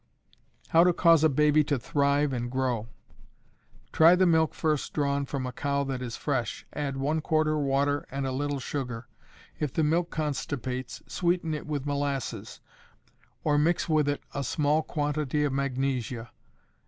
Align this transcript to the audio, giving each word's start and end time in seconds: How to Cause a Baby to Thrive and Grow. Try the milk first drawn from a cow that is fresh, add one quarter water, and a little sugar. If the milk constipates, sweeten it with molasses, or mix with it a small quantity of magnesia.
How 0.69 0.83
to 0.83 0.93
Cause 0.93 1.23
a 1.23 1.29
Baby 1.29 1.63
to 1.65 1.77
Thrive 1.77 2.33
and 2.33 2.49
Grow. 2.49 2.87
Try 3.91 4.15
the 4.15 4.25
milk 4.25 4.55
first 4.55 4.91
drawn 4.93 5.27
from 5.27 5.45
a 5.45 5.51
cow 5.51 5.83
that 5.83 6.01
is 6.01 6.17
fresh, 6.17 6.65
add 6.73 6.97
one 6.97 7.21
quarter 7.21 7.55
water, 7.59 8.07
and 8.09 8.25
a 8.25 8.31
little 8.31 8.59
sugar. 8.59 9.05
If 9.59 9.71
the 9.71 9.83
milk 9.83 10.09
constipates, 10.09 11.03
sweeten 11.05 11.53
it 11.53 11.67
with 11.67 11.85
molasses, 11.85 12.61
or 13.43 13.59
mix 13.59 13.87
with 13.87 14.09
it 14.09 14.23
a 14.33 14.43
small 14.43 14.81
quantity 14.81 15.43
of 15.43 15.53
magnesia. 15.53 16.31